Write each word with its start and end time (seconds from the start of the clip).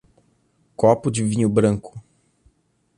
Copo 0.75 1.11
de 1.11 1.23
vinho 1.23 1.47
branco. 1.47 2.03